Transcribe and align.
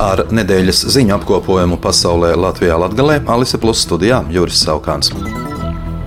Ar 0.00 0.22
nedēļas 0.32 0.86
ziņu 0.94 1.12
apkopojumu 1.18 1.76
pasaulē 1.84 2.32
Latvijā 2.40 2.80
Latgalē 2.80 3.20
Alise 3.28 3.60
Plus 3.60 3.84
studijā 3.84 4.24
Juris 4.32 4.64
Saukāns. 4.64 5.12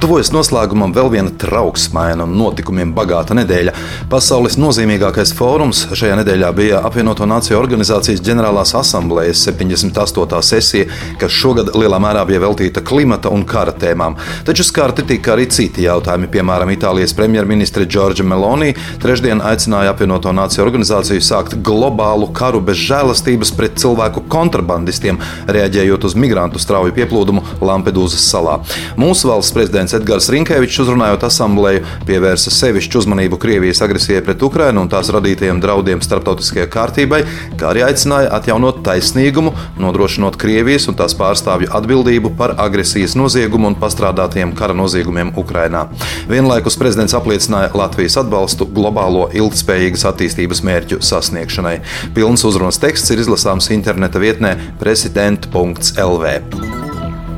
Tuvojas 0.00 0.30
noslēgumam 0.32 0.94
vēl 0.96 1.10
viena 1.12 1.30
trauksmaina 1.36 2.24
un 2.24 2.32
notikumiem 2.40 2.94
bagāta 2.96 3.34
nedēļa. 3.36 3.74
Pasaules 4.08 4.54
nozīmīgākais 4.56 5.34
fórums 5.36 5.82
šajā 5.92 6.14
nedēļā 6.22 6.48
bija 6.56 6.78
apvienoto 6.88 7.26
nāciju 7.28 7.58
organizācijas 7.58 8.22
ģenerālās 8.24 8.72
asamblejas 8.78 9.42
78. 9.44 10.38
sesija, 10.48 10.86
kas 11.20 11.34
šogad 11.36 11.74
lielā 11.76 11.98
mērā 12.00 12.22
bija 12.30 12.40
veltīta 12.46 12.80
klimata 12.80 13.28
un 13.28 13.44
kara 13.44 13.74
tēmām. 13.76 14.16
Taču 14.48 14.64
skarti 14.64 15.04
tika 15.10 15.34
arī 15.34 15.44
citi 15.52 15.84
jautājumi, 15.84 16.30
piemēram, 16.32 16.72
Itālijas 16.72 17.12
premjerministre 17.18 17.84
Džordža 17.84 18.24
Meloni 18.24 18.72
trešdien 19.04 19.44
aicināja 19.44 19.92
apvienoto 19.92 20.32
nāciju 20.32 20.64
organizāciju 20.64 21.20
sākt 21.28 21.58
globālu 21.60 22.30
karu 22.32 22.64
bez 22.64 22.80
žēlastības 22.86 23.52
pret 23.52 23.76
cilvēku 23.84 24.24
kontrabandistiem, 24.32 25.20
reaģējot 25.52 26.08
uz 26.08 26.16
migrantu 26.16 26.64
strauju 26.64 26.96
pieplūdumu 26.96 27.44
Lampedūzas 27.60 28.24
salā. 28.32 28.62
Mūsu 28.96 29.28
valsts 29.28 29.52
prezidents 29.52 29.89
Prezidents 29.90 30.06
Edgars 30.06 30.28
Rinkevičs, 30.30 30.76
uzrunājot 30.84 31.24
asambleju, 31.26 31.80
pievērsa 32.06 32.52
sevišķu 32.54 33.00
uzmanību 33.00 33.38
Krievijas 33.42 33.80
agresijai 33.82 34.20
pret 34.22 34.42
Ukrainu 34.46 34.84
un 34.84 34.90
tās 34.92 35.10
radītajiem 35.10 35.58
draudiem 35.62 36.02
starptautiskajai 36.04 36.68
kārtībai, 36.70 37.20
kā 37.58 37.72
arī 37.72 37.82
aicināja 37.88 38.30
atjaunot 38.36 38.84
taisnīgumu, 38.86 39.50
nodrošinot 39.82 40.38
Krievijas 40.38 40.86
un 40.90 40.98
tās 41.00 41.16
pārstāvju 41.18 41.72
atbildību 41.74 42.30
par 42.38 42.54
agresijas 42.62 43.16
noziegumu 43.18 43.72
un 43.72 43.78
pastrādātiem 43.82 44.54
kara 44.54 44.76
noziegumiem 44.78 45.34
Ukrainā. 45.40 45.88
Vienlaikus 46.30 46.78
prezidents 46.78 47.16
apliecināja 47.18 47.74
Latvijas 47.74 48.20
atbalstu 48.22 48.70
globālo 48.70 49.26
ilgspējīgas 49.34 50.06
attīstības 50.12 50.62
mērķu 50.70 51.00
sasniegšanai. 51.02 51.80
Pilns 52.14 52.46
uzrunas 52.46 52.78
teksts 52.78 53.10
ir 53.10 53.24
izlasāms 53.24 53.72
interneta 53.74 54.22
vietnē 54.22 54.54
president.lv. 54.78 56.69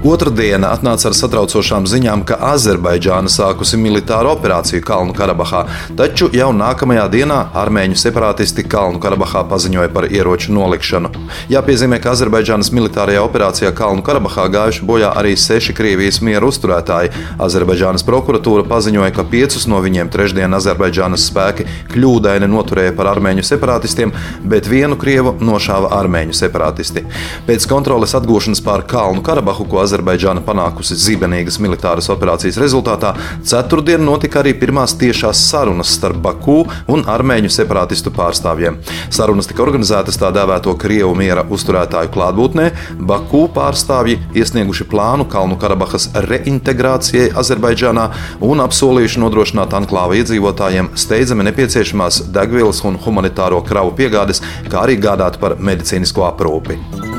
Otradiena 0.02 0.72
atnāca 0.74 1.12
ar 1.12 1.14
satraucošām 1.14 1.84
ziņām, 1.86 2.24
ka 2.26 2.34
Azerbaidžāna 2.48 3.30
sākusi 3.30 3.78
militāru 3.78 4.32
operāciju 4.32 4.82
Kalnu 4.82 5.14
Karabahā, 5.14 5.60
taču 5.94 6.26
jau 6.34 6.48
nākamajā 6.50 7.04
dienā 7.12 7.36
armēņu 7.60 8.00
separātisti 8.02 8.64
Kalnu 8.66 8.98
Karabahā 9.02 9.44
paziņoja 9.46 9.92
par 9.94 10.08
ieroču 10.10 10.50
nolikšanu. 10.56 11.12
Jāpiezīmē, 11.54 12.00
ka 12.02 12.16
Azerbaidžānas 12.16 12.72
militārajā 12.74 13.20
operācijā 13.22 13.70
Kalnu 13.78 14.02
Karabahā 14.02 14.48
gājuši 14.50 14.88
bojā 14.90 15.12
arī 15.20 15.36
seši 15.38 15.76
Krievijas 15.78 16.18
miera 16.18 16.50
uzturētāji. 16.50 17.14
Azerbaidžānas 17.46 18.02
prokuratūra 18.02 18.66
paziņoja, 18.66 19.14
ka 19.14 19.26
piecus 19.30 19.68
no 19.70 19.78
viņiem 19.86 20.10
trešdien 20.10 20.58
Azerbaidžānas 20.58 21.28
spēki 21.30 21.68
kļūdaini 21.94 22.50
noturēja 22.50 22.96
par 22.98 23.12
armēņu 23.12 23.46
separātistiem, 23.52 24.10
bet 24.42 24.66
vienu 24.66 24.98
krievu 24.98 25.36
nošāva 25.38 25.94
armēņu 26.02 26.34
separātisti. 26.42 27.06
Pēc 27.46 27.70
kontroles 27.70 28.18
atgūšanas 28.18 28.66
pār 28.66 28.82
Kalnu 28.90 29.22
Karabahu, 29.22 29.70
ko 29.70 29.91
Azerbaidžāna 29.92 30.40
panākusi 30.40 30.96
zibenīgas 30.96 31.58
militāras 31.60 32.06
operācijas 32.12 32.56
rezultātā, 32.62 33.10
ceturtdien 33.44 34.00
notika 34.00 34.40
arī 34.40 34.54
pirmās 34.56 34.94
tiešās 34.96 35.42
sarunas 35.50 35.92
starp 35.98 36.22
Baku 36.24 36.62
un 36.88 37.04
armēņu 37.12 37.50
separātistu 37.52 38.08
pārstāvjiem. 38.16 38.78
Sarunas 39.12 39.50
tika 39.50 39.60
organizētas 39.66 40.16
tā 40.16 40.32
dēvēto 40.32 40.72
Krievu 40.80 41.12
miera 41.18 41.44
uzturētāju 41.44 42.12
klātbūtnē. 42.14 42.70
Baku 43.04 43.44
pārstāvji 43.52 44.16
iesnieguši 44.40 44.88
plānu 44.88 45.28
Kalnu 45.28 45.60
Karabahas 45.60 46.08
reintegrācijai 46.24 47.28
Azerbaidžānā 47.42 48.08
un 48.48 48.64
apsolījuši 48.64 49.20
nodrošināt 49.26 49.76
anklāva 49.76 50.16
iedzīvotājiem 50.22 50.94
steidzami 50.96 51.50
nepieciešamās 51.50 52.24
degvielas 52.32 52.80
un 52.88 52.96
humanitāro 52.96 53.60
kravu 53.68 53.92
piegādes, 54.00 54.40
kā 54.72 54.86
arī 54.86 54.96
gādāt 55.04 55.36
par 55.42 55.60
medicīnisko 55.60 56.30
aprūpi. 56.32 57.11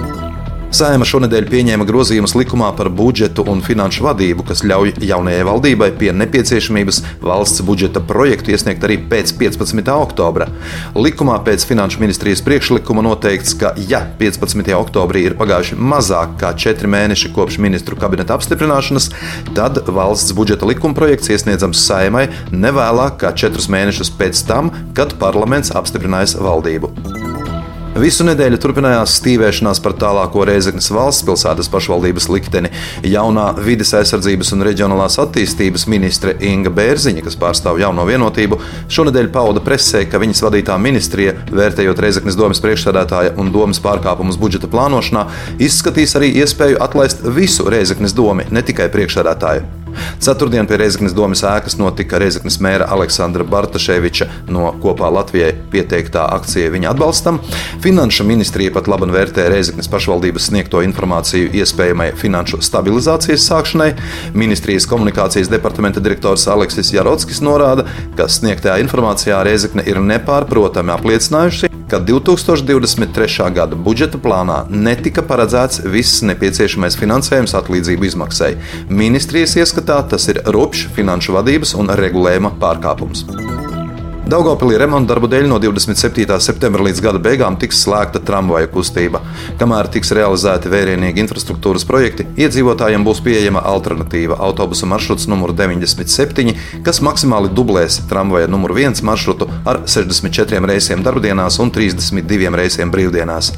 Sēma 0.74 1.06
šonadēļ 1.06 1.46
pieņēma 1.52 1.86
grozījumus 1.86 2.32
likumā 2.34 2.72
par 2.74 2.88
budžetu 2.90 3.44
un 3.52 3.60
finanšu 3.62 4.08
vadību, 4.08 4.42
kas 4.48 4.64
ļauj 4.66 4.96
jaunajai 5.06 5.44
valdībai 5.46 5.92
pie 6.00 6.10
nepieciešamības 6.18 7.02
valsts 7.22 7.62
budžeta 7.68 8.02
projektu 8.02 8.56
iesniegt 8.56 8.82
arī 8.88 8.98
pēc 9.12 9.36
15. 9.38 9.92
oktobra. 9.94 10.48
Likumā 10.98 11.36
pēc 11.46 11.68
finanšu 11.70 12.02
ministrijas 12.02 12.42
priekšlikuma 12.42 13.04
noteikts, 13.06 13.54
ka, 13.60 13.76
ja 13.78 14.02
15. 14.18 14.74
oktobrī 14.74 15.28
ir 15.28 15.38
pagājuši 15.38 15.78
mazāk 15.78 16.40
kā 16.42 16.56
4 16.66 16.90
mēneši 16.90 17.30
kopš 17.36 17.60
ministru 17.62 18.00
kabineta 18.00 18.34
apstiprināšanas, 18.34 19.12
tad 19.54 19.78
valsts 19.86 20.34
budžeta 20.34 20.66
likuma 20.66 20.98
projekts 20.98 21.30
iesniedzams 21.30 21.86
saimai 21.86 22.32
nevēlāk 22.50 23.22
kā 23.22 23.36
4 23.46 23.70
mēnešus 23.78 24.10
pēc 24.18 24.42
tam, 24.50 24.74
kad 24.98 25.14
parlaments 25.22 25.70
apstiprinājis 25.78 26.40
valdību. 26.42 27.23
Visu 27.94 28.26
nedēļu 28.26 28.58
turpinājās 28.58 29.20
stīvēšanās 29.20 29.78
par 29.86 29.94
tālāko 30.02 30.48
Reizeknas 30.50 30.88
valsts 30.96 31.26
pilsētas 31.28 31.68
pašvaldības 31.70 32.26
likteni. 32.34 32.72
Jaunā 33.06 33.52
vides 33.62 33.92
aizsardzības 33.94 34.50
un 34.56 34.66
reģionālās 34.66 35.20
attīstības 35.22 35.86
ministre 35.94 36.34
Inga 36.42 36.72
Bērziņa, 36.74 37.22
kas 37.28 37.38
pārstāv 37.38 37.78
jauno 37.84 38.08
vienotību, 38.10 38.58
šonadēļ 38.98 39.30
pauda 39.36 39.62
presē, 39.62 40.08
ka 40.10 40.22
viņas 40.24 40.42
vadītā 40.48 40.80
ministrija, 40.82 41.36
vērtējot 41.54 42.02
Reizeknas 42.08 42.40
domas 42.40 42.64
priekšsēdētāja 42.66 43.38
un 43.38 43.54
domas 43.54 43.84
pārkāpumus 43.86 44.42
budžeta 44.42 44.72
plānošanā, 44.74 45.28
izskatīs 45.62 46.18
arī 46.18 46.34
iespēju 46.42 46.82
atlaist 46.82 47.22
visu 47.38 47.70
Reizeknas 47.70 48.18
domu, 48.18 48.50
ne 48.50 48.66
tikai 48.66 48.90
priekšsēdētāju. 48.90 49.83
Ceturtdien 50.24 50.68
pie 50.70 50.78
Reizeknas 50.82 51.16
domas 51.16 51.44
ēkas 51.48 51.78
notika 51.80 52.20
Reizeknas 52.22 52.60
mēra 52.64 52.88
Aleksandra 52.94 53.46
Bartaševiča 53.48 54.28
no 54.54 54.72
kopā 54.84 55.10
Latvijai 55.14 55.52
pieteiktā 55.74 56.26
akcija 56.38 56.72
viņa 56.74 56.94
atbalstam. 56.94 57.40
Finanšu 57.84 58.26
ministrija 58.28 58.74
pat 58.74 58.88
labi 58.92 59.10
vērtē 59.14 59.50
Reizeknas 59.54 59.92
pašvaldības 59.92 60.50
sniegto 60.50 60.84
informāciju 60.86 61.52
iespējamai 61.60 62.12
finanšu 62.20 62.62
stabilizācijas 62.64 63.48
sākšanai. 63.50 63.92
Ministrijas 64.38 64.88
komunikācijas 64.90 65.52
departamenta 65.52 66.04
direktors 66.04 66.48
Aleksis 66.48 66.94
Jarotskis 66.96 67.44
norāda, 67.44 67.88
ka 68.18 68.30
sniegtajā 68.32 68.80
informācijā 68.86 69.44
Reizekne 69.46 69.86
ir 69.90 70.02
nepārprotami 70.04 70.96
apliecinājusi, 70.96 71.72
ka 71.90 72.00
2023. 72.00 73.54
gada 73.54 73.76
budžeta 73.76 74.20
plānā 74.22 74.64
netika 74.70 75.24
paredzēts 75.26 75.84
viss 75.86 76.24
nepieciešamais 76.26 76.98
finansējums 77.00 77.56
atlīdzību 77.60 78.10
izmaksai. 78.10 78.54
Ministrijas 78.90 79.58
ieskatā 79.60 80.02
tas 80.10 80.30
ir 80.32 80.44
rupšs 80.56 80.94
finanšu 80.96 81.38
vadības 81.40 81.76
un 81.80 81.94
regulējuma 82.00 82.56
pārkāpums. 82.62 83.28
Daugopilī 84.24 84.78
remonta 84.80 85.12
darbu 85.12 85.28
dēļ 85.28 85.50
no 85.52 85.58
27. 85.60 86.38
septembra 86.40 86.86
līdz 86.86 87.02
gada 87.04 87.20
beigām 87.20 87.58
tiks 87.60 87.82
slēgta 87.84 88.22
tramvaju 88.24 88.70
kustība. 88.72 89.20
Kamēr 89.60 89.90
tiks 89.92 90.14
realizēti 90.16 90.72
vērienīgi 90.72 91.20
infrastruktūras 91.26 91.84
projekti, 91.84 92.24
iedzīvotājiem 92.40 93.04
būs 93.04 93.20
pieejama 93.26 93.66
alternatīva 93.68 94.38
autobusu 94.48 94.88
maršruts 94.88 95.28
numur 95.28 95.52
97, 95.60 96.56
kas 96.88 97.02
maksimāli 97.04 97.52
dublēs 97.52 98.00
tramvaja 98.08 98.48
numur 98.48 98.72
1 98.72 99.04
maršrutu 99.04 99.50
ar 99.68 99.82
64 99.92 100.72
reisiem 100.72 101.04
darbdienās 101.04 101.60
un 101.60 101.76
32 101.76 102.56
reisiem 102.56 102.96
brīvdienās. 102.96 103.52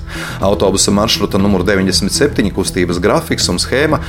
Autobusu 0.50 0.96
maršruta 0.98 1.38
numur 1.38 1.62
97 1.70 2.50
kustības 2.58 3.04
grafiks 3.06 3.54
un 3.54 3.62
schēma 3.62 4.02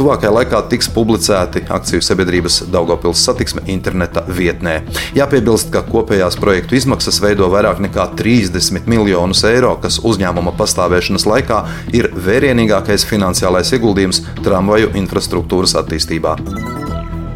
tuvākajā 0.00 0.32
laikā 0.32 0.62
tiks 0.72 0.88
publicēti 0.94 1.66
akciju 1.68 2.00
sabiedrības 2.04 2.62
Daugopils 2.72 3.20
satiksme 3.26 3.64
interneta 3.68 4.24
vietnē. 4.26 4.78
Jāpiebilst, 5.16 5.68
ka 5.74 5.84
kopējās 5.84 6.38
projektu 6.40 6.78
izmaksas 6.78 7.20
veido 7.20 7.50
vairāk 7.52 7.82
nekā 7.84 8.08
30 8.18 8.88
miljonus 8.90 9.44
eiro, 9.48 9.74
kas 9.82 10.00
uzņēmuma 10.00 10.56
pastāvēšanas 10.58 11.28
laikā 11.28 11.62
ir 11.96 12.10
vērienīgākais 12.16 13.04
finansiālais 13.10 13.74
ieguldījums 13.76 14.24
tramvaju 14.44 14.94
infrastruktūras 15.02 15.76
attīstībā. 15.82 16.38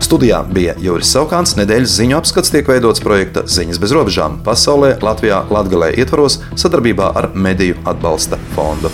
Studijā 0.05 0.43
bija 0.53 0.75
Juris 0.85 1.13
Saukāns. 1.15 1.55
Nedēļas 1.57 1.95
ziņu 1.99 2.19
apskats 2.19 2.53
tiek 2.53 2.69
veidots 2.69 3.01
projekta 3.05 3.47
Ziņas 3.49 3.81
bez 3.81 3.95
robežām 3.97 4.41
pasaulē, 4.45 4.99
Latvijā, 5.05 5.45
Latvijā 5.53 5.95
ietvaros 5.97 6.43
sadarbībā 6.61 7.15
ar 7.17 7.31
Mediju 7.35 7.81
atbalsta 7.89 8.41
fondu. 8.57 8.93